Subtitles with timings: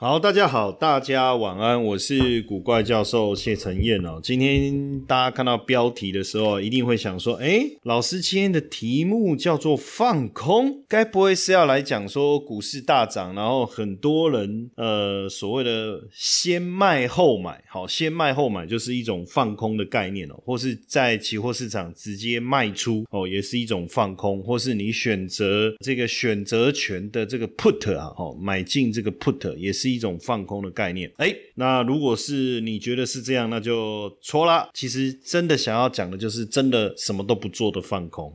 [0.00, 4.20] 好，大家好，大家晚安，我是古怪教授谢承彦哦。
[4.22, 29.87] 今天大家看到标题的时候，一定会想说，哎，老师今天的题目叫做放空，该不会是要来讲说股市大涨，然后很多人呃所谓的先卖后买，好，先卖后买就是一种放空的概念哦，或是在期货市场直接卖出哦，也是一种放空，或是你选择这个选择权的这个 put 啊，哦，买进这个 put 也是。
[29.94, 34.68] 一种放空的概念，哎，那如果是你觉得是这样，那就错了。
[34.72, 38.34] 其实真的想要讲的就是真的什么都不做的放空，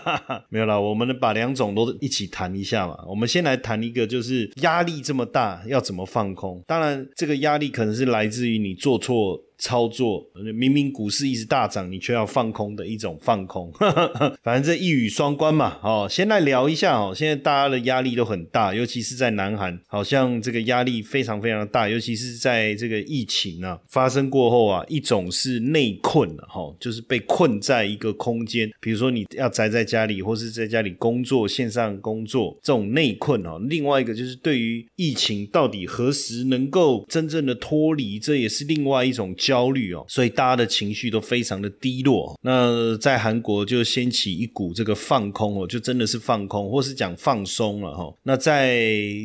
[0.48, 0.78] 没有啦。
[0.78, 2.98] 我们把两种都一起谈一下嘛。
[3.06, 6.62] 我们先来谈一个，就是压力这么大，要怎么放空？
[6.66, 9.42] 当然，这个压力可能是来自于你做错。
[9.58, 13.72] 操作明明股市一直大涨，你却要放空的一种放空，
[14.42, 15.78] 反正这一语双关嘛。
[15.82, 17.14] 哦，先来聊一下哦。
[17.14, 21.88] 现在大家的压力都很大，尤其是在南韩，好像这个压力非常非常大。
[21.88, 33.60] 尤其是在这个疫情啊发生过后啊，一种是内困了哈，就是被困在一个空间，比如说你要宅在家里，或是在家里工作、线上工作这种内困哦。
[33.68, 39.32] 另外一个就是对于疫情到底何时能够真正的脱离，这也是另外一种。
[39.44, 42.34] 焦虑哦，所以大家的情绪都非常的低落。
[42.40, 48.10] 那在韩国就掀起一股这个放空哦，就真的是放空，或是讲放松了哈。
[48.22, 48.80] 那在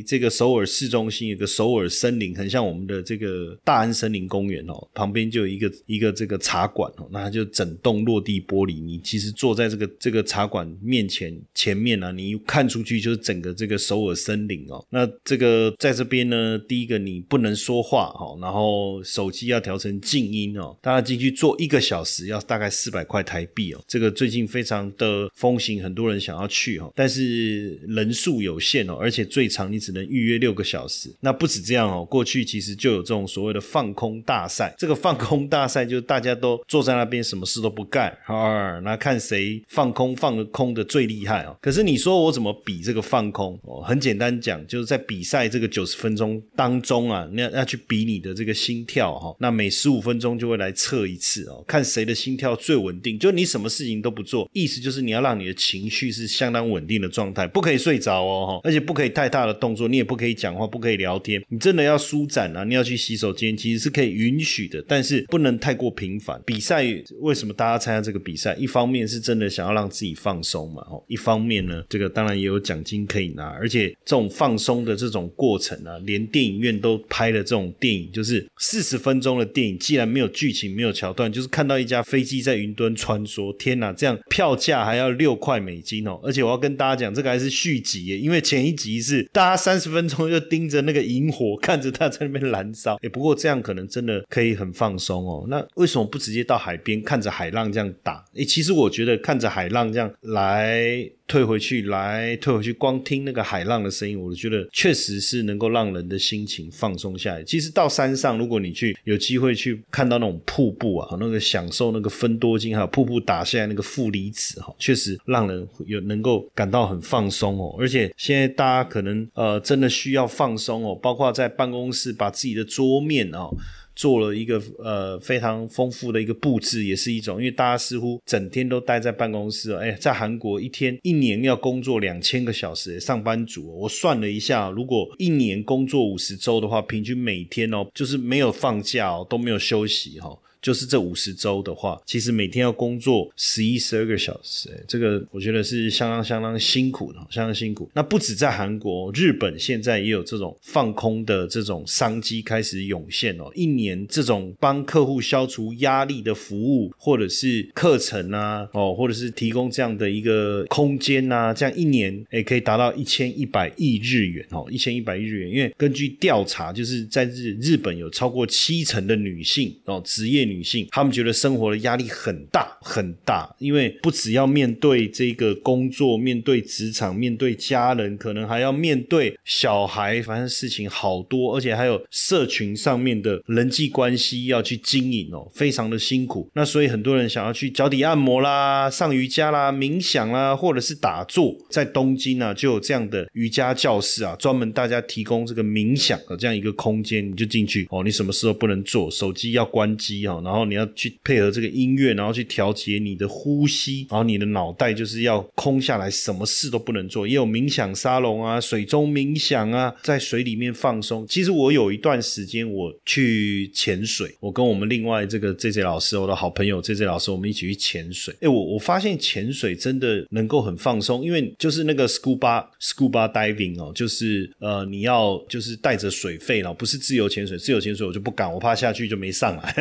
[0.06, 14.86] 这个首尔市中心有个首尔森林，很像我们的这个大安森林公园哦，旁边就有一个一个这个茶馆哦，那它就整栋落地玻璃，你其实坐在这个这个茶馆面前前面啊，你看出去就是整个这个首尔森林哦。
[14.90, 19.98] 那这个在这边呢，第一个你不能说话哈，然后手机要调成。
[20.10, 23.82] 静音哦，大家进去坐一个小时要大概四百块台币哦。
[23.88, 31.14] 这个最近非常的风行，很多人想要去哦，但是人数有限哦，而且最长你只能预约六个小时。
[31.20, 34.74] 那不止这样哦，过去其实就有这种所谓的放空大赛。
[34.80, 41.56] 这个放空大赛就是大家都坐在那边，什么事都不干 啊，那看谁放空放的空的最厉害哦。
[41.62, 43.82] 可是你说我怎么比这个放空哦？
[43.84, 49.36] 很简单讲，就是在比赛这个九十分钟当中啊，那要去比你的这个心跳哈。
[49.40, 53.20] 那每十五五分钟就会来测一次哦，看谁的心跳最稳定。
[53.20, 61.44] 就你什么事情都不做，意思就是你要让你的情绪是相当稳定的状态，不可以睡着哦，而且不可以太大的动作，你也不可以讲话，不可以聊天。
[61.50, 66.42] 你真的要舒展啊，你要去洗手间，其实是可以允许的，但是不能太过频繁。
[66.46, 66.86] 比赛
[67.20, 68.56] 为什么大家参加这个比赛？
[68.56, 79.78] 一方面是真的想要让自己放松嘛，哦，一方面呢，这个当然也有奖金可以拿，而且这种放松的这种过程啊，连电影院都拍了这种电影，就是四十分钟的电影。
[79.90, 83.52] 既然没有剧情，没有桥段，就是看到一架飞机在云端穿梭。
[83.58, 86.20] 天哪，这样票价还要六块美金哦！
[86.22, 93.00] 而且我要跟大家讲，这个还是续集耶，因为前一集是大家 三十分钟就盯着那个萤火，看着它在那边燃烧。
[93.02, 95.48] 哎，不过这样可能真的可以很放松哦。
[95.50, 98.24] 那为什么不直接到海边看着海浪这样打？
[98.38, 101.10] 哎，其实我觉得看着海浪这样来。
[101.30, 107.44] 退回去，来退回去，光听那个海浪的声音，我觉得确实是能够让人的心情放松下来。
[107.44, 117.76] 其实到山上，如果你去有机会去看到那种瀑布啊，那个享受那个分多金还有瀑布打下来那个负离子哈，确实让人有能够感到很放松哦。
[117.80, 123.56] 而且现在大家可能呃真的需要放松哦，包括在办公室把自己的桌面哦。
[124.00, 140.34] 做了一个呃非常丰富的一个布置，也是一种，因为大家似乎整天都待在办公室哎，在韩国一天一年要工作两千个小时，上班族，我算了一下，如果一年工作五十周的话，平均每天哦，就是没有放假哦，都没有休息哈。
[140.62, 147.90] 就是这五十周的话，其实每天要工作十一十二个小时，这个我觉得是相当相当辛苦的，相当辛苦。
[147.94, 153.50] 那不止在韩国，日本现在也有这种放空的这种商机开始涌现哦。
[153.56, 165.50] 一年这种帮客户消除压力的服务，或者是课程啊，哦，或者是提供这样的一个空间啊，这样一年诶可以达到一千一百亿日元哦，一千一百亿日元。
[165.50, 186.50] 因为根据调查，就是在日日本有超过七成的女性哦，职业女性，她们觉得生活的压力很大很大，因为不只要面对这个工作，面对职场，面对家人，可能还要面对小孩，反正事情好多，而且还有社群上面的人际关系要去经营哦，非常的辛苦。
[186.54, 207.28] 那所以很多人想要去脚底按摩啦、上瑜伽啦、冥想啦，或者是打坐，在东京呢就有这样的瑜伽教室啊，专门大家提供这个冥想的这样一个空间，你就进去哦，你什么事都不能做，手机要关机哦，然后你要去配合这个音乐，然后去调节你的呼吸，然后你的脑袋就是要空下来，什么事都不能做。
[207.28, 211.26] 也有冥想沙龙啊，水中冥想啊，在水里面放松。
[211.28, 218.34] 其实我有一段时间我去潜水，我跟我们另外这个 J J 老师，我的好朋友 J J 老师，我们一起去潜水。
[218.42, 229.76] 哎，我我发现潜水真的能够很放松，因为就是那个 scuba scuba diving 哦，就是呃你要就是带着水费了，不是自由潜水，自由潜水我就不敢，我怕下去就没上来，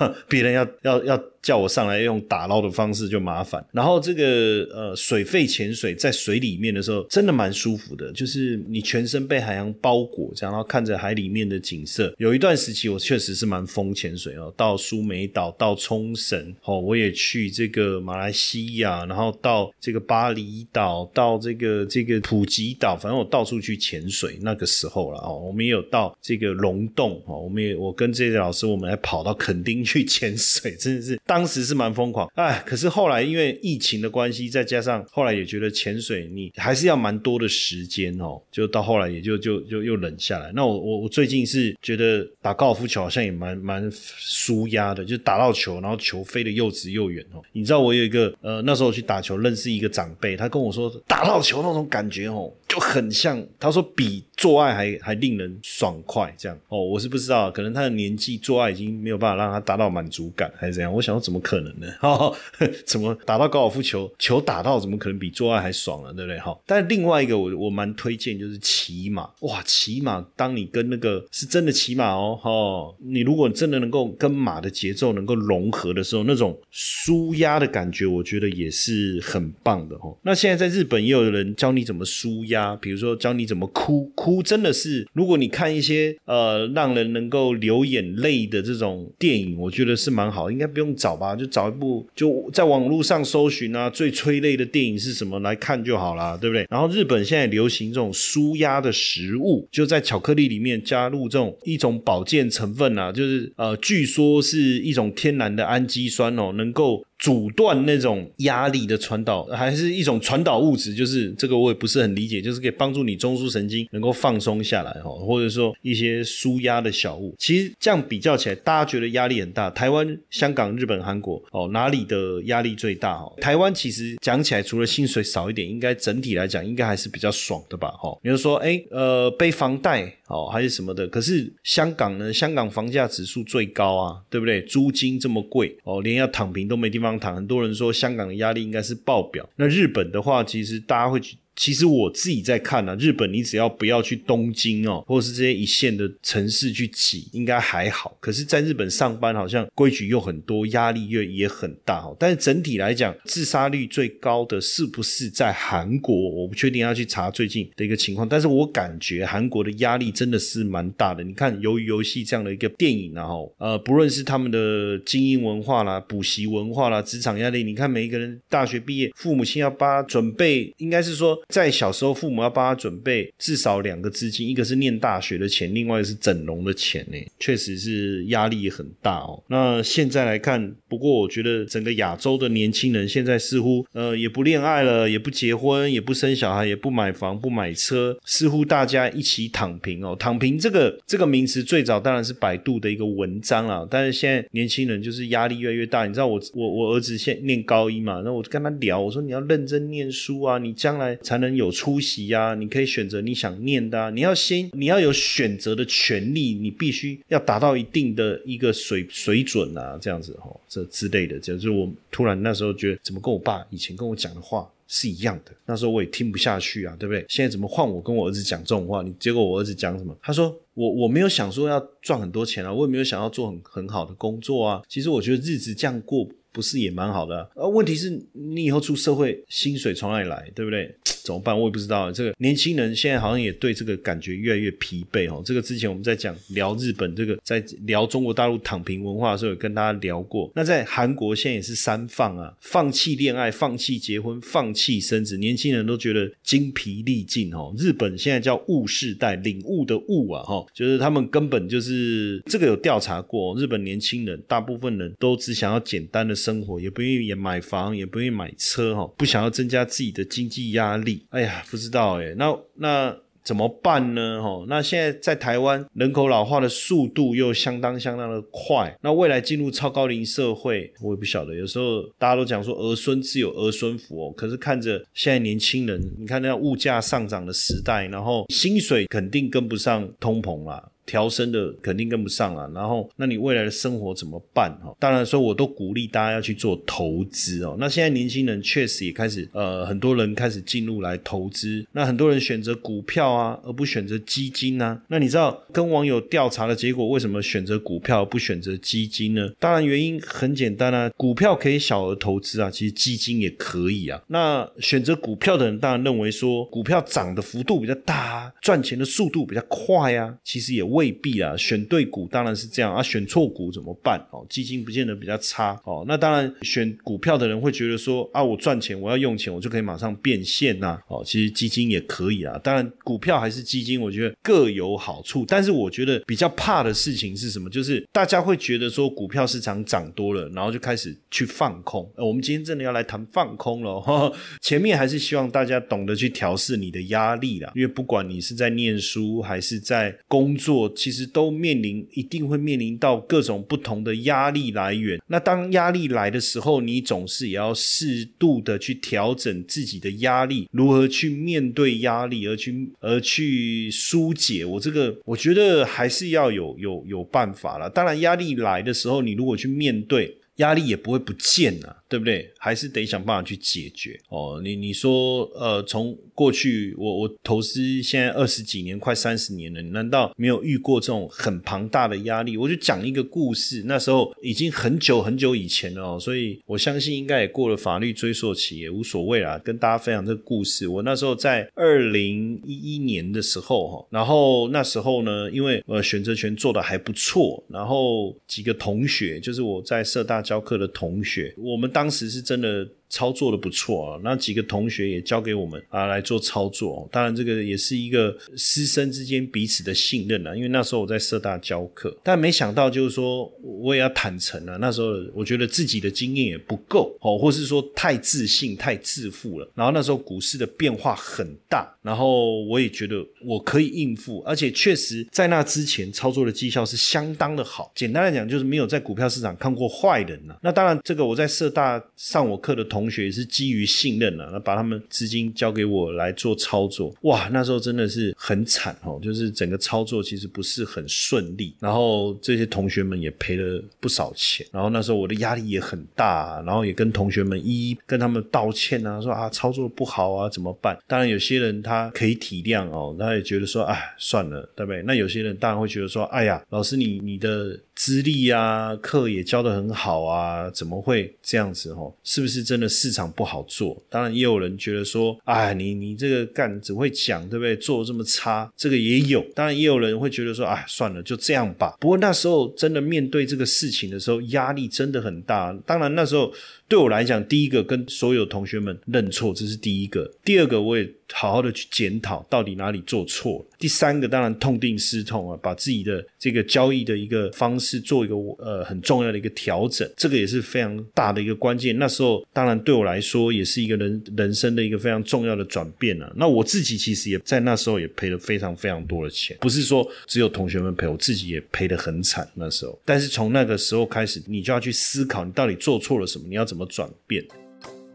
[0.28, 1.22] 别人要要要。
[1.42, 12.12] 叫我上来用打捞的方式就麻烦，然后这个呃水肺潜水在水里面的时候真的蛮舒服的，就是你全身被海洋包裹，这样然后看着海里面的景色。
[12.18, 24.38] 有一段时期我确实是蛮疯潜水哦，到苏梅岛、到冲绳哦，我也去这个马来西亚，然后到这个巴厘岛、到这个这个普吉岛，反正我到处去潜水。
[24.42, 31.18] 那个时候了哦，我们也有到这个龙洞哦，我们也我跟这些老师我们还跑到垦丁去潜水，真的是。
[31.30, 40.50] 当时是蛮疯狂，哎，可是后来因为疫情的关系，再加上后来也觉得潜水你还是要蛮多的时间哦，就到后来也就就就又冷下来。
[40.56, 47.40] 那我我我最近是觉得打高尔夫球好像也蛮蛮舒压的，就打到球，然后球飞得又直又远哦。
[47.52, 52.52] 你知道我有一个呃那时候去打球认识一个长辈，他跟我说打到球那种感觉哦。
[52.70, 60.92] 就很像，他说比做爱还还令人爽快，这样哦，我是不知道，可能他的年纪做爱已经没有办法让他达到满足感，还是怎样？
[60.92, 61.88] 我想说怎么可能呢？
[61.98, 62.32] 哈，
[62.86, 66.38] 怎么打到高尔夫球，球打到怎么可能比做爱还爽了，对不对？
[66.38, 80.16] 哈，但另外一个我我蛮推荐就是骑马，哇，骑马，当你跟那个是真的骑马哦，哈，你如果真的能够跟马的节奏能够融合的时候，那种舒压的感觉，我觉得也是很棒的哦。
[80.22, 82.59] 那现在在日本也有人教你怎么舒压。
[82.60, 96.66] 啊，比如说教你怎么哭，哭真的是，如果你看一些呃让人能够流眼泪的这种电影，我觉得是蛮好，应该不用找吧，就找一部就在网络上搜寻啊，最催泪的电影是什么来看就好了，对不对？
[96.68, 107.04] 然后日本现在流行这种舒压的食物，就在巧克力里面加入这种一种保健成分啊，就是呃，据说是一种天然的氨基酸哦，能够。
[107.20, 117.34] 阻断那种压力的传导，还是一种传导物质，就是这个我也不是很理解，就是可以帮助你中枢神经能够放松下来哈，或者说一些舒压的小物。
[117.38, 119.68] 其实这样比较起来，大家觉得压力很大。
[119.70, 123.12] 台湾、香港、日本、韩国哦，哪里的压力最大？
[123.12, 127.90] 哦，台湾其实讲起来，除了薪水少一点，应该整体来讲应该还是比较爽的吧？
[127.90, 132.32] 哈，比如说哎呃背房贷哦还是什么的，可是香港呢？
[132.32, 134.62] 香港房价指数最高啊，对不对？
[134.62, 137.18] 租金这么贵哦，连要躺平都没地方。
[137.18, 141.36] 躺很多人说香港的压力应该是爆表，那日本的话，其实大家会去。
[141.60, 148.16] 其实我自己在看呢，日本你只要不要去东京哦，或者是这些一线的城市去挤，应该还好。
[148.18, 152.16] 可是，在日本上班好像规矩又很多，压力又也很大哦。
[152.18, 156.16] 但是整体来讲，自杀率最高的是不是在韩国？
[156.16, 158.26] 我不确定，要去查最近的一个情况。
[158.26, 161.22] 但是我感觉韩国的压力真的是蛮大的。
[161.22, 171.38] 你看，由于游戏这样的一个电影，然后呃，不论是他们的精英文化啦、补习文化啦、职场压力，你看每一个人大学毕业，父母亲要帮准备，应该是说。
[171.50, 179.42] 在小时候，父母要帮他准备至少两个资金，一个是念大学的钱，另外一个是整容的钱呢，确实是压力很大哦。
[179.48, 190.16] 那现在来看，不过我觉得整个亚洲的年轻人现在似乎呃也不恋爱了，也不结婚，也不生小孩，也不买房，不买车，似乎大家一起躺平哦。
[190.18, 196.06] 躺平这个这个名词最早当然是百度的一个文章啊，但是现在年轻人就是压力越来越大。
[196.06, 201.18] 你知道我我我儿子现念高一嘛，那我跟他聊，我说你要认真念书啊，你将来。
[201.30, 202.56] 才能有出息呀。
[202.56, 214.68] 你可以选择你想念的啊，你要先你要有选择的权利，你必须要达到一定的一个水水准啊，这样子哦，这之类的，就是我突然那时候觉得，怎么跟我爸以前跟我讲的话。
[214.92, 217.24] 是一样的，那时候我也听不下去啊，对不对？
[217.28, 219.04] 现在怎么换我跟我儿子讲这种话？
[219.04, 220.12] 你结果我儿子讲什么？
[220.20, 224.82] 他说我我没有想说要赚很多钱啊，我也没有想要做很很好的工作啊。
[224.88, 227.68] 其实我觉得日子这样过不是也蛮好的啊？
[227.68, 230.92] 问题是你以后出社会，薪水从哪里来，对不对？
[231.30, 231.56] 怎么办？
[231.56, 232.10] 我也不知道。
[232.10, 235.40] 这个年轻人现在好像也对这个感觉越来越疲惫哦。
[235.46, 240.50] 这个之前我们在讲聊日本，这个在聊中国大陆躺平文化的时候，有跟大家聊过。
[240.56, 247.72] 那在韩国现在也是三放啊，放弃恋爱，放弃结婚，放弃生子，年轻人都觉得精疲力尽哦。
[247.78, 261.19] 日本现在叫悟世代，领悟的悟啊，哈，就是他们根本就是这个有调查过，日本年轻人大部分人都只想要简单的生活，也不愿意也买房，也不愿意买车哈，不想要增加自己的经济压力。
[261.28, 264.38] 哎呀，不知道哎，那那怎么办呢？
[264.38, 271.54] 哦，那现在在台湾人口老化的速度又相当相当的快，那未来进入超高龄社会，我也不晓得。
[271.54, 280.89] 有时候大家都讲说儿孙自有儿孙福哦，可是看着现在年轻人，你看那物价上涨的时代，然后薪水肯定跟不上通膨啦。
[281.10, 284.94] 调升的肯定跟不上啊，然后那你未来的生活怎么办哈？
[285.00, 287.74] 当然说我都鼓励大家要去做投资哦。
[287.80, 295.02] 那现在年轻人确实也开始呃，很多人开始进入来投资，那很多人选择股票啊，而不选择基金呢？
[295.08, 299.50] 那你知道跟网友调查的结果，为什么选择股票而不选择基金呢？
[299.58, 304.22] 当然原因很简单啊，股票可以小额投资啊，其实基金也可以啊。
[304.28, 310.99] 那选择股票的人当然认为说股票涨的幅度比较大，赚钱的速度比较快啊，其实也未。
[311.00, 314.20] 未必啊，选对股当然是这样啊，选错股怎么办？
[314.30, 316.04] 哦，基金不见得比较差哦。
[316.06, 321.00] 那当然，选股票的人会觉得说啊，我赚钱，我要用钱，我就可以马上变现呐。
[321.08, 322.60] 哦，其实基金也可以啊。
[322.62, 325.46] 当然，股票还是基金，我觉得各有好处。
[325.48, 327.70] 但是我觉得比较怕的事情是什么？
[327.70, 332.06] 就是大家会觉得说股票市场涨多了，然后就开始去放空。
[332.18, 334.04] 我们今天真的要来谈放空了。
[334.60, 340.89] 前面还是希望大家懂得去调试你的压力啦，因为不管你是在念书还是在工作。
[340.90, 345.20] 其实都面临，一定会面临到各种不同的压力来源。
[345.28, 354.64] 那当压力来的时候，你总是也要适度的去调整自己的压力，如何去面对压力，而去而去疏解。
[354.64, 357.88] 我这个，我觉得还是要有有有办法了。
[357.88, 361.99] 当然，压力来的时候，你如果去面对，压力也不会不见啊。
[362.10, 362.52] 对不对？
[362.58, 364.60] 还是得想办法去解决哦。
[364.64, 372.56] 你你说，呃，从过去我我投资现在二十几年，快三十年了，难道没有遇过这种很庞大的压力？
[372.56, 379.56] 我就讲一个故事，那时候已经很久很久以前了哦，所以我相信应该也过了法律追溯期，也无所谓啦。
[379.64, 392.88] 跟大家分享这个故事，我那时候在二零一一年的时候哈，然后那时候呢，因为呃选择权做的还不错，然后几个同学，就是我在社大教课的同学，我们大当时是真的。
[393.10, 397.08] 操作的不错啊，那几个同学也交给我们啊来做操作。
[397.10, 400.54] 当然，这个也是一个师生之间彼此的信任啊。
[400.54, 404.76] 因为那时候我在社大教课，但没想到就是说，我也要坦诚啊。
[404.80, 409.68] 那时候我觉得自己的经验也不够哦，或是说太自信、太自负了。
[409.74, 417.90] 然后那时候股市的变化很大，然后我也觉得我可以应付，而且确实在那之前操作的绩效是相当的好。
[417.96, 420.56] 简单来讲，就是没有在股票市场看过坏人呐。
[420.62, 422.99] 那当然，这个我在社大上我课的同。
[423.00, 427.10] 同学也是基于信任啊，那把他们资金交给我来做操作。
[427.22, 434.66] 哇，那时候真的是很惨哦，就是整个操作其实不是很顺利，然后这些同学们也赔了不少钱。
[434.70, 440.98] 然后那时候我的压力也很大，然后也跟同学们一一跟他们道歉啊，说啊操作不好啊怎么办？
[441.06, 445.02] 当然有些人他可以体谅哦，他也觉得说哎算了，对不对？
[445.06, 447.80] 那有些人当然会觉得说，哎呀，老师你你的。
[447.92, 452.10] 资历啊，课也教的很好啊，怎么会这样子哦？
[452.24, 453.96] 是不是真的市场不好做？
[454.10, 457.76] 当然也有人觉得说，哎，你你这个干只会讲，对不对？
[457.76, 459.40] 做这么差，这个也有。
[459.54, 461.96] 当然也有人会觉得说，哎，算了，就这样吧。
[462.00, 465.72] 不过那时候真的面对这个事情的时候，压力真的很大。
[465.86, 466.52] 当然那时候
[466.88, 470.30] 对我来讲，第一个跟所有同学们认错，这是第一个。
[470.44, 471.08] 第二个我也。
[471.32, 473.66] 好好的去检讨到底哪里做错了。
[473.78, 481.96] 第三个当然痛定思痛啊，把自己的这个交易的一个方式做一个呃很重要的一个调整，这个也是非常大的一个关键。
[481.98, 486.30] 那时候当然对我来说也是一个人人生的一个非常重要的转变啊。
[486.36, 492.98] 那我自己其实也在那时候也赔了非常非常多的钱，不是说只有同学们赔，我自己也赔得很惨那时候。
[493.04, 497.44] 但是从那个时候开始，你就要去思考你到底做错了什么，你要怎么转变。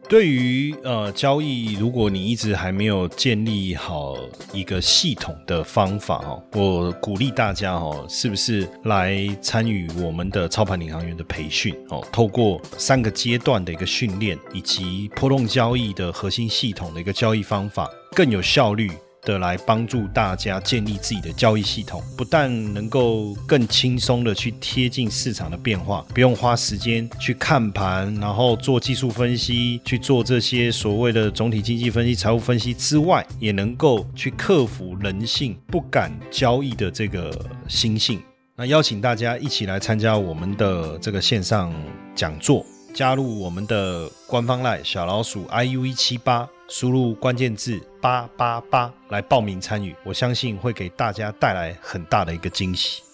[0.08, 4.16] 对于呃交易，如果你一直还没有建立好
[4.54, 12.06] 一个系统的方法哦，我鼓励大家哦，是不是来参与我们的操盘领航员的培训哦？
[12.12, 18.92] 透过三个阶段的一个训练，以及波动交易的核心系统的一个交易方法，更有效率。
[19.26, 37.34] 的来帮助大家建立自己的交易系统，不但能够更轻松的去贴近市场的变化，不用花时间去看盘，然后做技术分析，去做这些所谓的总体经济分析、财务分析之外，也能够去克服人性不敢交易的这个
[37.68, 38.22] 心性。
[38.56, 41.74] 那邀请大家一起来参加我们的这个线上
[42.16, 46.50] 讲座，加入我们的官方赖小老鼠 iu 一七八。
[46.68, 53.05] 输入关键字八八八来报名参与，我相信会给大家带来很大的一个惊喜。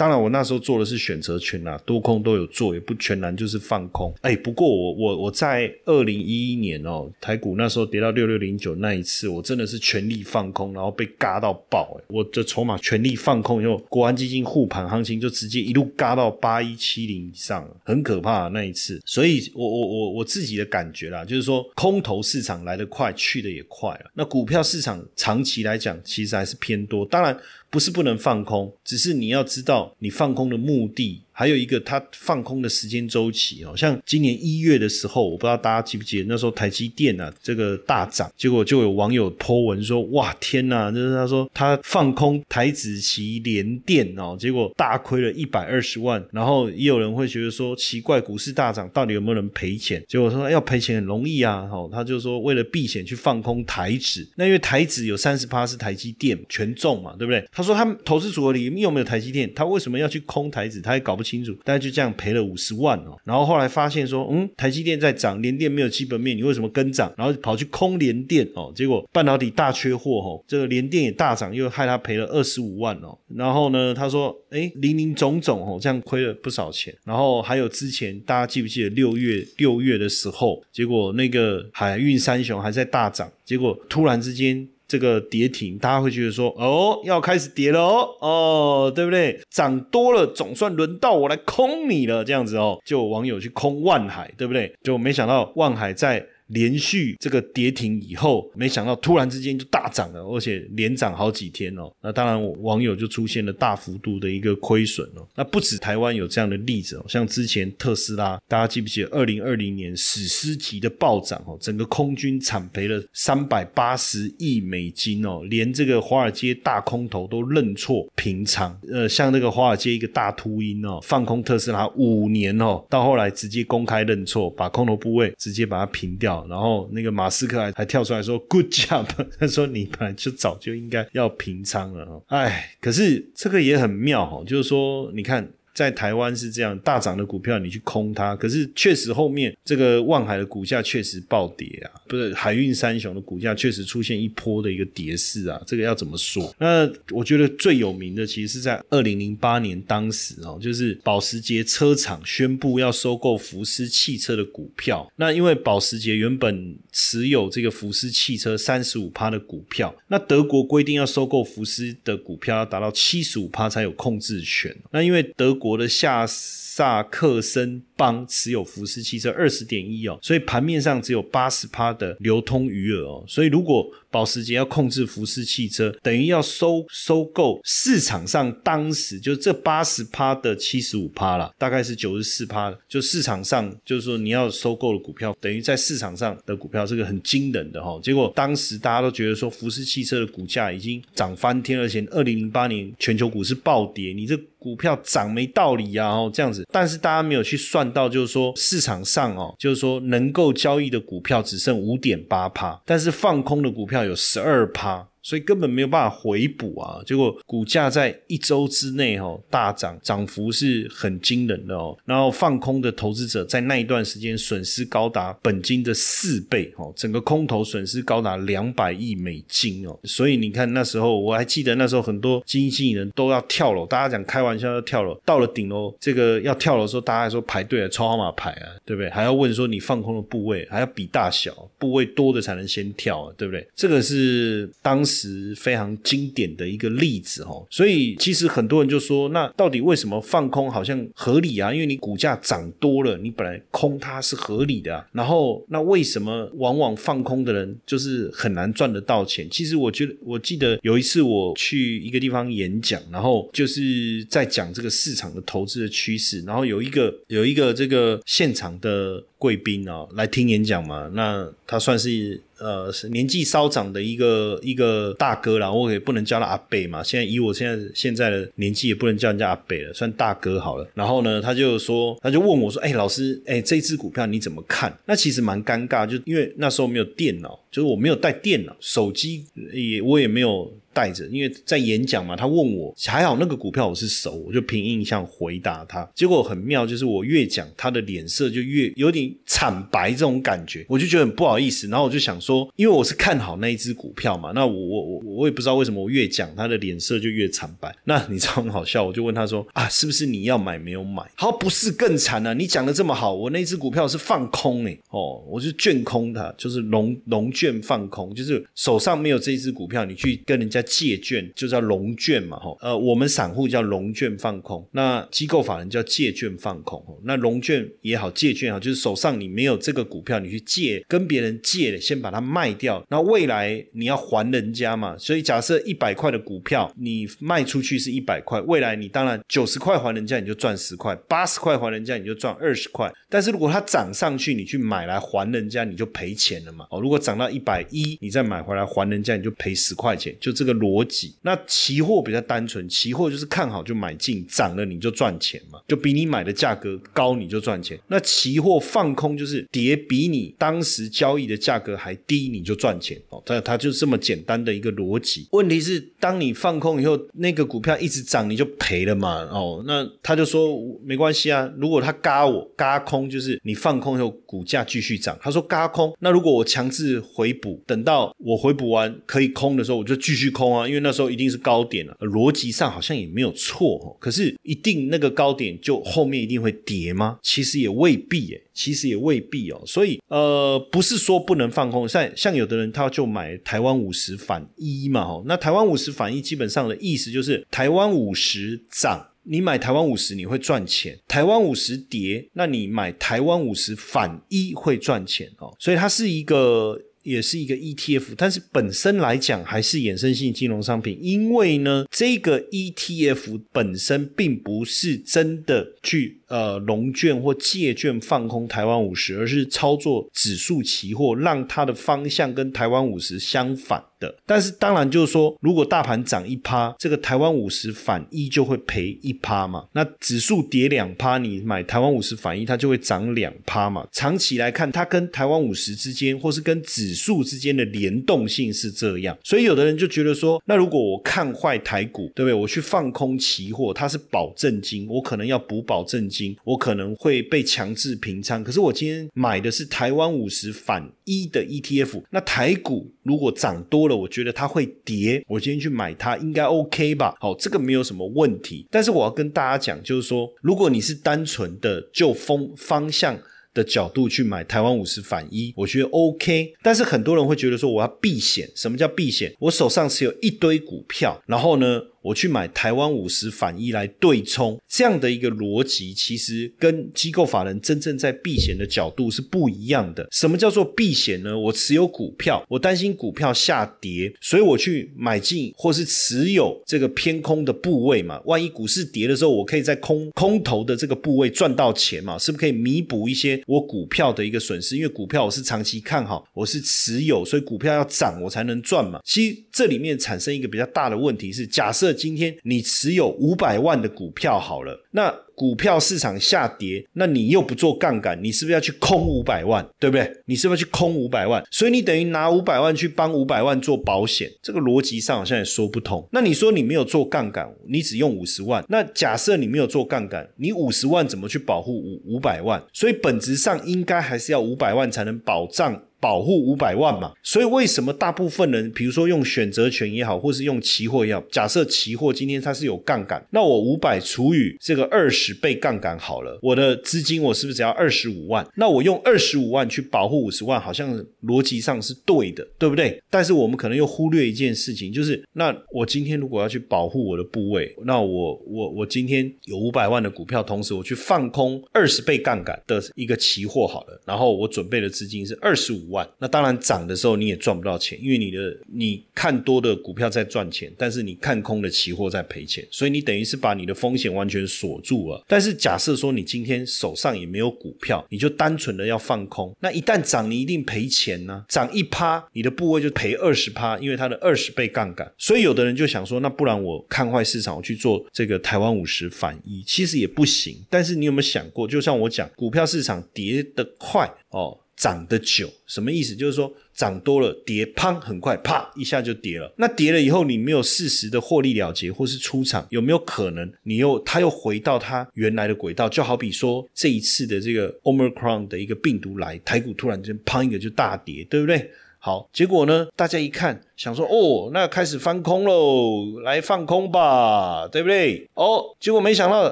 [0.00, 4.10] 当然，我那时候做的是选择权啊，多空都有做，也不全然就是放空。
[4.22, 11.94] 哎，不过我我我在二零一一年哦，台股那时候跌到六六零九那一次，我真的是全力放空，然后被嘎到爆。
[12.00, 18.98] 哎，我的筹码全力放空以后，国安基金护盘行情就直接一路嘎到八一七零以上，很可怕那一次。
[19.04, 24.10] 所以，我我我我自己的感觉啦，就是说空头市场来得快，去的也快了。
[24.14, 27.04] 那股票市场长期来讲，其实还是偏多。
[27.04, 27.38] 当然。
[27.70, 31.22] 不是不能放空，只是你要知道你放空的目的。
[31.40, 46.22] 还有一个，它放空的时间周期哦，像今年一月的时候，我不知道大家记不记得，那时候台积电啊这个大涨，结果就有网友 po 文说：“哇，天呐！”就是他说他放空台子期联电哦，结果大亏了一百二十万。
[46.30, 50.04] 然后也有人会觉得说奇怪，股市大涨到底有没有人赔钱？
[50.06, 57.42] 结果说要赔钱很容易啊，哦，他就说为了避险去放空台指，那因为台指有三十趴是台积电权重嘛，对不对？
[57.50, 59.50] 他说他们投资组合里面有没有台积电？
[59.54, 60.82] 他为什么要去空台指？
[60.82, 61.29] 他也搞不清。
[61.30, 63.16] 清楚，大家就这样赔了五十万哦。
[63.24, 67.12] 然后后来发现说，嗯，台积电在涨，联电没有基本面，你为什么跟涨？
[67.16, 73.16] 然后跑去空联电哦，结果半导体大缺货哦，这个联电也大涨，又害他赔了二十五万哦。
[73.34, 76.92] 然后呢，他说，哎，零零总总哦，这样亏了不少钱。
[77.04, 84.66] 然后还有之前大家记不记得六月六月的时候，结果那个海运三雄还在大涨，结果突然之间。
[84.90, 89.40] 这个跌停，大家会觉得说，哦，要开始跌了哦，哦，对不对？
[89.48, 94.74] 涨多了，总算轮到我来空你了，这样子哦，就有网友去空万海，对不对？
[94.82, 96.26] 就没想到万海在。
[96.50, 101.90] 连续这个跌停以后，没想到突然之间就大涨了，而且连涨好几天哦。
[102.02, 105.26] 那当然，网友就出现了大幅度的一个亏损哦。
[105.36, 118.76] 那不止台湾有这样的例子哦，像之前特斯拉，大家记不记得二零二零年史诗级的暴涨哦，整个空军惨赔了三百八十亿美金哦，连这个华尔街大空头都认错平仓。
[118.90, 126.39] 呃，像那个华尔街一个大秃鹰哦，放空特斯拉五年哦，到后来直接公开认错，把空头部位直接把它平掉。
[126.48, 129.06] 然后那个马斯克还还跳出来说 “good job”，
[129.38, 135.48] 他说你本来就早就应该要平仓了哎，可是这个也很妙哦，就是说你看。
[135.74, 146.54] 在台湾是这样，大涨的股票你去空它，可是确实后面这个万海的股价确实暴跌啊，不是海运三雄的股价确实出现一波的一个跌势啊，这个要怎么说？
[146.58, 155.10] 那我觉得最有名的其实是在二零零八年，当时哦，就是保时捷车厂宣布要收购福斯汽车的股票。
[155.16, 164.74] 那因为保时捷原本持有这个福斯汽车三十五趴的股票，那德国规定要收购福斯的股票要达到七十五趴才有控制权。
[164.90, 166.26] 那因为德国的下
[166.74, 167.82] 萨克森。
[168.00, 188.00] 邦持有福斯汽车二十点一哦，所以盘面上只有八十趴的流通余额哦，所以如果保时捷要控制福斯汽车，等于要收收购市场上当时就这八十趴的七十五趴了，大概是九十四趴，就市场上就是说你要收购的股票，等于在市场上的股票，是个很惊人的哈。
[188.02, 197.90] 结果当时大家都觉得说福斯汽车的股价已经涨翻天，而且二零零八年全球股市暴跌，你这股票涨没道理呀哦这样子，但是大家没有去算。
[197.92, 205.08] 到就是说市场上哦，就是说能够交易的股票只剩五点八趴，但是放空的股票有十二趴。
[205.22, 207.02] 所以根本没有办法回补啊！
[207.04, 211.96] 结果股价在一周之内哦大涨，涨幅是很惊人的哦。
[212.06, 219.98] 然后放空的投资者在那一段时间损失高达本金的四倍哦，整个空头损失高达两百亿美金哦。
[220.04, 229.10] 所以你看那时候我还记得那时候很多经纪人都要跳楼，大家讲开玩笑要跳楼，到了顶楼这个要跳楼的时候，大家还说排队啊抽号码牌啊，对不对？
[229.10, 233.66] 还要问说你放空的部位还要比大小，部位多的才能先跳啊，对不对？
[233.76, 235.04] 这个是当。
[235.10, 237.66] 时非常经典的一个例子哦。
[237.68, 241.72] 所以其实很多人就说，那到底为什么放空好像合理啊？
[241.74, 245.04] 因为你股价涨多了，你本来空它是合理的。
[245.12, 249.48] 然后那为什么往往放空的人就是很难赚得到钱？
[249.50, 259.24] 其实我觉得，我记得有一次我去一个地方演讲，然后就是在讲这个市场的投资的趋势，然后有一个有一个这个现场的。
[259.40, 261.10] 贵宾啊，来听演讲嘛？
[261.14, 267.02] 那他算是呃是年纪稍长的一个一个大哥啦，我也不能叫他阿贝嘛。
[267.02, 270.86] 现在以我现在现在的年纪，也不能叫人家阿贝了，算大哥好了。
[270.94, 280.72] 然后呢，他就说，他就问我说：“哎，老师，哎，这只股票你怎么看？”那其实蛮尴尬，就因为那时候没有电脑，就是我没有带电脑，手机也我也没有。
[280.92, 286.04] 带着，因为在演讲嘛，他问我还好那个股票我是熟，我就凭印象回答他。
[286.16, 291.86] 结果很妙，就是我越讲，他的脸色就越有点惨白这种感觉，我就觉得很不好意思。
[291.86, 297.96] 然后我就想说，因为我是看好那一只股票嘛，那我我我我也不知道为什么我越讲他的脸色就越惨白。
[298.02, 301.22] 那你知道很好笑，我就问他说啊，是不是你要买没有买？
[301.36, 302.52] 好，不是更惨了？
[302.52, 310.80] 你讲的这么好，我那只股票是放空哎，哦，我就卷空它，就是龙龙券放空，就是手上没有这一只股票，你去跟人家。
[310.90, 340.70] 借券就叫龙券嘛，吼，呃，我们散户叫龙券放空，那机构法人叫借券放空，那龙券也好，借券也好，就是手上你没有这个股票，你去借跟别人借，先把它卖掉，那未来你要还人家嘛，所以假设一百块的股票你卖出去是一百块，未来你当然九十块还人家你就赚十块，八十块还人家你就赚二十块，但是如果它涨上去，你去买来还人家你就赔钱了嘛，哦，如果涨到一百一，你再买回来还人家你就赔十块钱，就这个。
[340.80, 348.00] 逻辑，那期货比较单纯，期货就是看好就买进，涨了你就赚钱嘛，就比你买的价格高你就赚钱。
[348.06, 355.48] 那期货放空就是跌比你当时交易的价格还低你就赚钱哦，它它就这么简单的一个逻辑。
[355.50, 370.76] 问题是当你放空以后，那个股票一直涨你就赔了嘛哦，那他就说没关系啊，如果他嘎我嘎空，就是你放空以后股价继续涨，他说嘎空，那如果我强制回补，等到我回补完可以空的时候，我就继续空。
[370.76, 374.14] 啊，因为那时候一定是高点了，逻辑上好像也没有错。
[374.20, 377.38] 可是，一定那个高点就后面一定会跌吗？
[377.42, 379.82] 其实也未必，诶，其实也未必哦。
[379.86, 382.06] 所以，呃，不是说不能放空。
[382.06, 395.74] 像像有的人他就买台湾五十反一嘛，哈，那台湾五十反一基本上的意思就是台湾五十涨，你买台湾五十你会赚钱；台湾五十跌，那你买台湾五十反一会赚钱哦。
[395.78, 397.00] 所以它是一个。
[397.22, 414.04] 也是一个 ETF，但是本身来讲还是衍生性金融商品，因为呢，这个 ETF 本身并不是真的去呃龙券或借券放空台湾五十，而是操作指数期货，让它的方向跟台湾五十相反。
[414.20, 419.86] 的，但是当然就是说，如果大盘涨一趴，这个台湾五十反一就会赔一趴嘛。
[419.92, 424.06] 那指数跌两趴，你买台湾五十反一，它就会涨两趴嘛。
[424.12, 429.34] 长期来看，它跟台湾五十之间，或是跟指数之间的联动性是这样。
[429.42, 432.52] 所以有的人就觉得说，那如果我看坏台股，对不对？
[432.52, 438.62] 我去放空期货，它是保证金，我可能要补保证金，我可能会被强制平仓。
[438.62, 444.20] 可是我今天买的是台湾五十反一的 ETF，那台股如果涨多了。
[444.20, 447.34] 我觉得它会跌，我今天去买它应该 OK 吧？
[447.40, 448.86] 好，这个没有什么问题。
[448.90, 453.40] 但是我要跟大家讲，就是说，如果你是单纯的就风方向
[453.72, 456.74] 的角度去买台湾五十反一，我觉得 OK。
[456.82, 458.68] 但是很多人会觉得说，我要避险。
[458.74, 459.54] 什么叫避险？
[459.58, 462.02] 我手上持有一堆股票，然后呢？
[462.22, 470.28] 我去买台湾五十反一来对冲，这样的一个逻辑，其实跟机构法人真正在避险的角度是不一样的。
[470.30, 471.58] 什么叫做避险呢？
[471.58, 478.40] 我持有股票，我担心股票下跌，所以我去买进或是持有这个偏空的部位嘛。
[478.44, 482.38] 万一股市跌的时候，我可以在空空头的这个部位赚到钱嘛？
[482.38, 484.96] 是不是可以弥补一些我股票的一个损失？
[484.96, 489.20] 因为股票我是长期看好，我是持有，所以股票要涨我才能赚嘛。
[489.24, 499.82] 其实这里面产生一个比较大的问题是，假设今天你持有五百万的股票好了，那股票市场下跌，那你又不做杠杆，你是不是要去空五百万？
[499.98, 500.30] 对不对？
[500.44, 501.64] 你是不是去空五百万？
[501.70, 506.28] 所以你等于拿五百万去帮五百万做保险，这个逻辑上好像也说不通。
[506.30, 512.82] 那你说你没有做杠杆，你只用五十万，那假设你没有做杠杆，你五十万怎么去保护五五百万？
[512.92, 516.02] 所以本质上应该还是要五百万才能保障。
[516.20, 517.32] 保护五百万嘛。
[517.42, 528.66] 所以为什么大部分人，比如说用选择权也好，或是用期货也好，假设期货今天它是有杠杆，那我五百除以这个二十倍杠杆好了，我的资金我是不是只要二十五万？
[528.76, 533.20] 那我用二十五万去保护五十万，好像逻辑上是对的，对不对？
[533.30, 555.44] 但是我们可能又忽略一件事情，就是那我今天如果要去保护我的部位，那我我我今天有五百万的股票，同时我去放空二十倍杠杆的一个期货好了，然后我准备的资金是二十五万，那当然涨的时候你也赚不到钱，因为你的你看多的股票在赚钱，但是你看空的期货在赔钱，所以你等于是把你的风险完全锁住了。
[555.48, 561.64] 但是假设说你今天手上也没有股票，你就单纯的要放空，那一旦涨你一定赔钱呢？
[561.68, 565.30] 涨一趴，你的部位就赔二十趴，因为它的二十倍杠杆。
[565.38, 570.76] 所以有的人就想说，那不然我看坏市场，我去做这个台湾五十反一，其实也不行。
[570.88, 574.78] 但是你有没有想过，就像我讲，股票市场跌得快哦。
[575.00, 576.36] 涨得久什么意思？
[576.36, 579.72] 就是说涨多了跌，砰，很快啪一下就跌了。
[579.78, 586.06] 那跌了以后，你没有适时的获利了结或是出场，有没有可能你又它又回到它原来的轨道？
[586.06, 591.90] 就好比说这一次的这个 Omicron 的一个病毒来，台股突然间砰一个就大跌，对不对？
[592.18, 593.82] 好，结果呢，大家一看。
[594.00, 598.48] 想说哦，那开始翻空喽，来放空吧，对不对？
[598.54, 599.68] 哦，结果没想到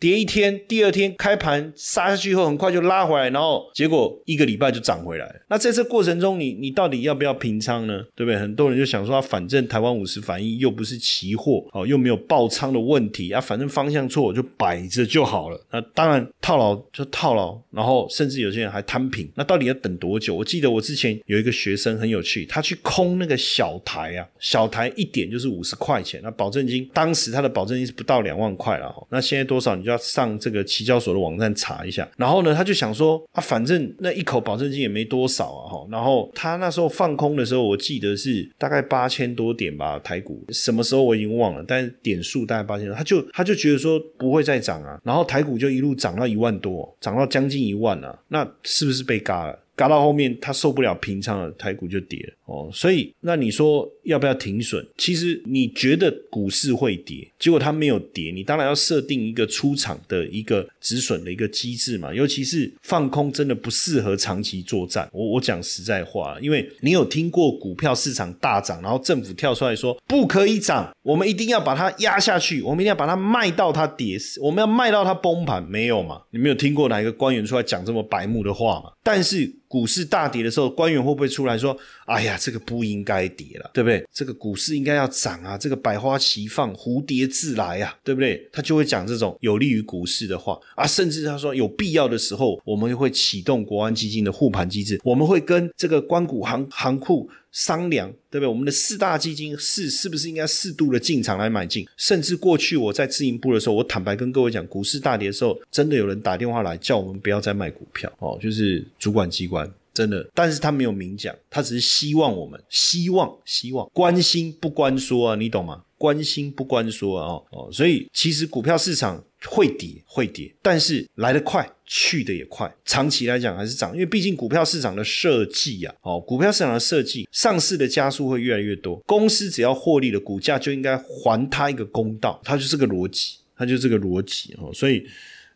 [0.00, 5.30] 跌一天，第二天开盘杀下去以后，很快就拉回来，然后结果一个礼拜就涨回来。
[5.50, 8.02] 那在这过程中，你你到底要不要平仓呢？
[8.16, 8.40] 对不对？
[8.40, 15.60] 很多人就想说，啊反正台湾五十反应又不是期货，哦，又没有爆仓的问题啊，反正方向错就摆着就好了。
[15.70, 19.30] 那当然套牢就套牢，然后甚至有些人还摊平。
[19.34, 20.34] 那到底要等多久？
[20.34, 23.97] 我记得我之前有一个学生很有趣，他去空那个小台。
[23.98, 32.08] 台啊，小台一点就是五十块钱，那保证金当时他的保证金是不到两万块了，那现在多少你就要上这个期交所的网站查一下。
[32.16, 35.86] 然后呢，他就想说啊，反正那一口保证金也没多少啊，哈。
[35.90, 49.58] 然后他那时候放空的时候，我记得是大概八千多点吧，台股什么时候我已经忘了，但是点数大概八千多，他就他就觉得说不会再涨啊，然后台股就一路涨到一万多，涨到将近一万了，那是不是被嘎了？
[49.78, 52.68] 嘎到后面，他受不了平仓了，台股就跌了哦。
[52.72, 54.84] 所以，那你说要不要停损？
[54.96, 62.12] 其实你觉得股市会跌，结果它没有跌，你当然要设定一个出场的一个止损的一个机制嘛。
[62.12, 65.08] 尤其是放空，真的不适合长期作战。
[65.12, 76.20] 我我讲实在话，因为你有听过股票市场大涨，然后政府跳出来说不可以涨，我们一定要把它压下去，我们一定要把它卖到它跌，我们要卖到它崩盘，没有嘛？
[76.30, 78.90] 你没有听过哪一个官员出来讲这么白目的话嘛？
[79.04, 79.54] 但是。
[79.68, 81.76] 股市大跌的时候，官员会不会出来说
[82.06, 84.02] ：“哎呀，这个不应该跌了，对不对？
[84.12, 97.28] 这个股市应该要涨啊，这个百花齐放，蝴蝶自来啊，对不对？”他就会讲这种有利于股市的话啊，甚至他说有必要的时候，我们会启动国安基金的护盘机制，我们会跟这个关谷行行库。
[97.52, 98.46] 商量对不对？
[98.46, 101.86] 我们的四大基金是是不是应该适度的进场来买进？
[101.96, 115.82] 甚至过去我在自营部的时候，我坦白跟各位讲，股市大跌的时候，真的有人打电话来叫我们不要再卖股票哦，就是主管机关真的，但是他没有明讲，他只是希望我们希望希望关心不关说啊，你懂吗？
[115.98, 119.22] 关心不关说啊哦，所以其实股票市场。
[119.46, 122.68] 会跌会跌，但是来得快，去得也快。
[122.84, 128.96] 长期来讲还是涨，因为毕竟股票市场的设计啊，哦，股票市场的设计，上市的加速会越来越多。
[129.06, 135.06] 公司只要获利了，股价就应该还他一个公道，它就是个逻辑，它就这个逻辑哦，所以。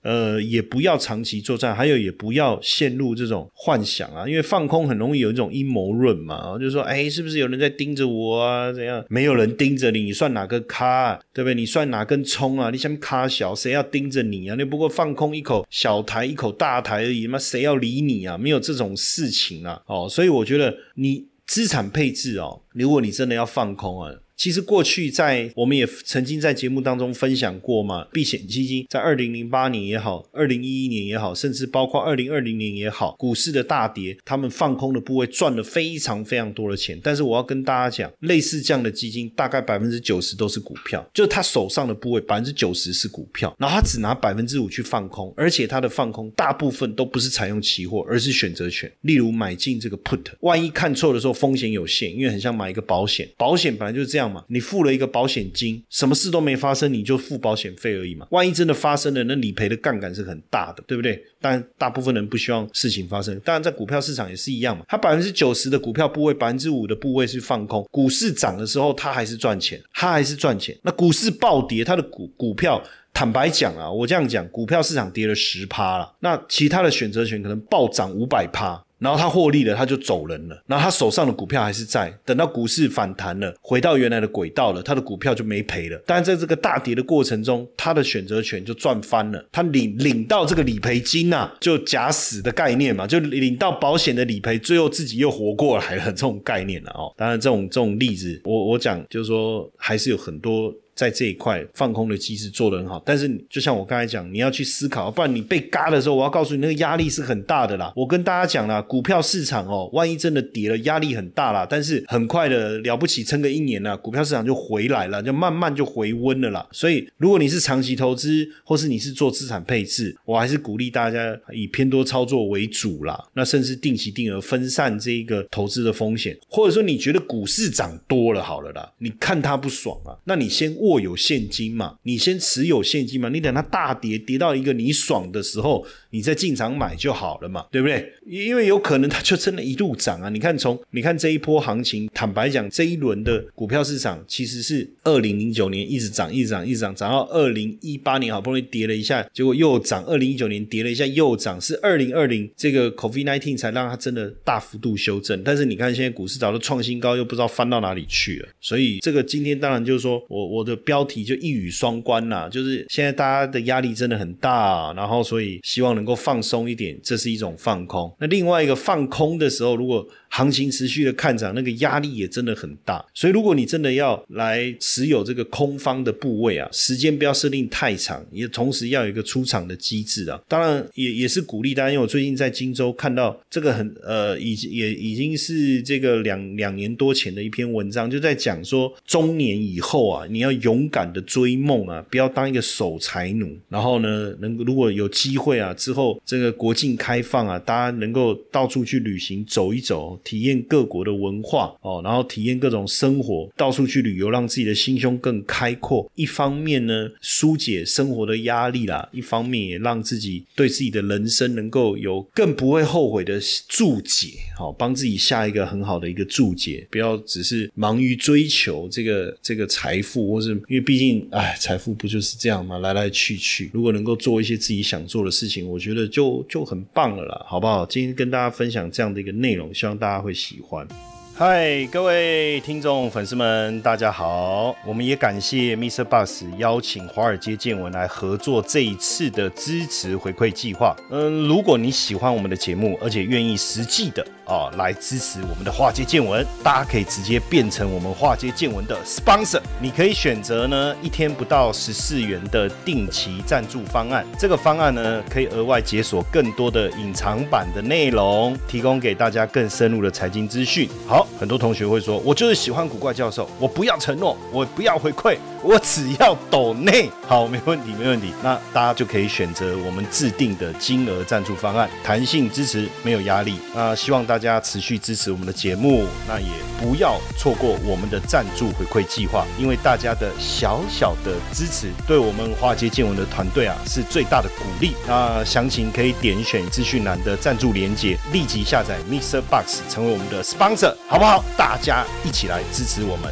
[0.03, 8.73] 呃，也不要长期作战，还有也不要陷入这种幻想啊，因为放空很容易有一种阴谋论嘛，就是说，哎，是不是有人在盯着我啊？
[8.73, 9.05] 怎样？
[9.09, 11.15] 没有人盯着你，你算哪个咖？
[11.33, 11.55] 对不对？
[11.55, 12.71] 你算哪根葱啊？
[12.71, 14.57] 你想咖小，谁要盯着你啊？
[14.57, 18.37] 你不过放空一口小台，一口大台而已嘛，谁要理你啊？
[18.37, 24.13] 没有这种事情啊，哦，所以我觉得你资产配置哦，如果你真的要放空啊。
[24.43, 36.99] 其实过去在我们也曾经在节目当中分享过嘛，避险基金在二零零八年也好，二零一一年也好，甚至包括二零二零年也好，股市的大跌，他们放空的部位赚了非常非常多的钱。
[37.05, 54.32] 但是我要跟大家讲，类似这样的基金，大概百分之九十都是股票，就他手上的部位百分之九十是股票，然后他只拿百分之五去放空，而且他的放空大部分都不是采用期货，而是选择权，例如买进这个 put，万一看错的时候风险有限，因为很像买一个保险，保险本来就是这样。
[54.49, 58.27] 你付了一个保险金，什么事都没发生，你就付保险费而已嘛。
[58.31, 61.23] 万一真的发生了，那理赔的杠杆是很大的，对不对？
[61.41, 63.39] 但大部分人不希望事情发生。
[63.41, 64.85] 当然，在股票市场也是一样嘛。
[64.89, 67.87] 它百分之九十的股票部位，百分之五的部位是放空。
[67.91, 70.77] 股市涨的时候，它还是赚钱，它还是赚钱。
[70.83, 78.83] 那股市暴跌，它的股股票，坦白讲啊，我这样讲，股票市场跌了十趴了，那其他的选择权可能暴涨五百趴。
[79.03, 86.01] 然后他获利了，他就走人了，然后他手上的股票还是在，等到股市反弹了，回到原来的轨道了，他的股票就没赔了。
[86.07, 97.13] 但在这个大跌的过程中，他的选择权就赚翻了，他领领到这个理赔金呐，就假死的概念嘛，就领到保险的理赔，最后自己又活过来了，这种概念了哦。
[97.17, 100.73] 当然，这种这种例子，我我讲就是说，还是有很多。
[100.95, 107.93] 在这一块放空的机制做得很好，但是就像我刚才讲，你要去思考，不然你被嘎的时候，我要告诉你那个压力是很大的啦。
[107.97, 111.67] 我跟大家讲啦，股票市场哦，万一真的跌了，压力很大啦。
[111.69, 116.67] 但是很快的了不起，撑个一年呢，股票市场就回来了，就慢慢就回温了啦。
[116.73, 123.19] 所以如果你是长期投资，或是你是做资产配置，我还是鼓励大家以偏多操作为主啦。
[123.35, 131.03] 那甚至定期定额分散这一个投资的风险，或者说你觉得股市涨多了好了啦，你看它不爽啊，那你先握。
[131.03, 131.97] 有现金嘛？
[132.05, 133.29] 你先持有现金嘛？
[133.29, 138.13] 你等它大跌跌到一个你爽的时候，你再进场买就好了嘛，对不对？
[138.25, 140.29] 因为有可能它就真的一路涨啊！
[140.29, 150.05] 你看从你看这一波行情，坦白讲，这一轮的股票市场其实是二零零九年一直涨，一直涨，一直涨，涨到二零一八年好不容易跌了一下，结果又涨。
[150.05, 155.43] 二零一九年跌了一下又涨，是二零二零这个 COVID nineteen 才让它真的大幅度修正。
[155.43, 158.49] 但是你看现在股市早都创新高，又不知道翻到哪里去了。
[158.61, 160.72] 所以这个今天当然就是说我我的。
[160.77, 168.15] 标题就一语双关啦，就是现在大家的压力真的很大，然后所以希望能够放松一点，这是一种放空。
[168.19, 173.05] 那另外一个放空的时候，如果行情持续的看涨，那个压力也真的很大。
[173.13, 180.41] 所以如果你真的要来持有这个空方的部位啊，时间不要设定太长，也同时要有一个出场的机制啊。
[180.49, 193.55] 当然也也是鼓励大家，因为我最近在荆州看到这个很呃，已经也已经是这个两两年多前的一篇文章，就在讲说中年以后啊，你要勇敢的追梦啊，不要当一个守财奴。
[193.69, 200.19] 然后呢，能如果有机会啊，之后这个国境开放啊，大家能够到处去旅行走一走。
[200.25, 206.11] 体验各国的文化哦，然后体验各种生活，到处去旅游，让自己的心胸更开阔。
[206.15, 216.87] 一方面呢，疏解生活的压力啦；一方面也让自己对自己的人生能够有更不会后悔的注解，好，帮自己下一个很好的一个注解。
[216.91, 222.79] 不要只是忙于追求这个这个财富，或是因为毕竟，哎，财富不就是这样吗？
[222.79, 223.71] 来来去去。
[223.73, 227.85] 如果能够做一些自己想做的事情，我觉得就就很棒了啦，好不好？
[227.87, 230.12] 今天跟大家分享这样的一个内容，希望大。
[230.13, 230.87] 他会喜欢。
[231.35, 234.77] 嗨，各位听众粉丝们，大家好！
[234.85, 236.05] 我们也感谢 Mr.
[236.05, 240.95] Bus 邀请华尔街见闻来合作这一次的支持回馈计划。
[241.11, 249.61] 嗯，如果你喜欢我们的节目，而且愿意实际的啊来支持我们的华尔街见闻，大家可以直接变成我们华尔街见闻的 sponsor。
[249.81, 254.25] 你可以选择呢一天不到十四元的定期赞助方案。
[254.39, 260.87] 这个方案呢可以额外解锁更多的隐藏版的内容，提供给大家更深入的财经资讯。
[261.07, 261.22] 好。
[261.39, 268.33] 很多同学会说：“我就是喜欢古怪教授，我不要承诺，我不要回馈，我只要抖内。”好，没问题，没问题。
[268.43, 273.59] 那大家就可以选择我们制定的金额赞助方案，弹性支持，没有压力。
[273.75, 276.47] 那希望大家持续支持我们的节目，那也
[276.81, 284.95] 不要错过我们的赞助回馈计划，因为大家的小小的支持，对我们华街见闻的团队啊是最大的鼓励。
[285.07, 290.95] 那详情可以点选资讯栏的赞助连接，立即下载 Mixer Box 成为我们的 sponsor。
[291.13, 291.45] 好不好？
[291.59, 293.31] 大家一起来支持我们。